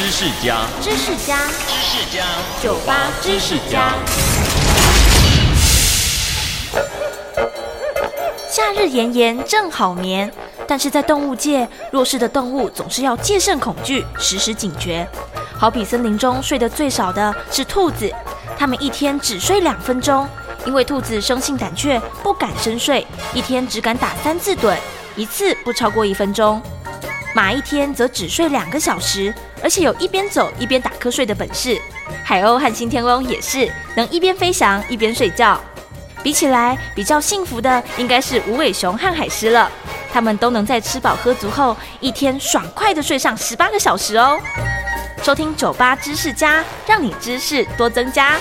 [0.00, 1.36] 知识家，知识家，
[1.68, 2.24] 知识家，
[2.62, 3.92] 酒吧知识家。
[8.48, 10.32] 夏日炎炎正好眠，
[10.66, 15.06] 但是在动物界，弱势的动物总是要戒慎恐惧，时时警觉。
[15.54, 18.10] 好比森林中睡得最少的是兔子，
[18.58, 20.26] 它们一天只睡两分钟，
[20.64, 24.74] 因为兔子生性胆怯，不敢深睡，一天只敢打三次盹，
[25.14, 26.58] 一次不超过一分钟。
[27.34, 29.32] 马一天则只睡两个小时，
[29.62, 31.80] 而且有一边走一边打瞌睡的本事。
[32.24, 35.60] 海鸥和新天翁也是能一边飞翔一边睡觉。
[36.22, 39.70] 比起来，比较幸福的应该是无尾熊和海狮了，
[40.12, 44.38] 它们都能在吃饱喝足后，一天爽快地睡上十八个小时哦。
[45.22, 48.36] 收听酒吧知识家，让你知识多增加。